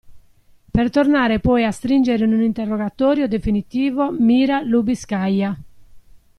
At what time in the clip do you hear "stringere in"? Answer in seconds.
1.69-2.33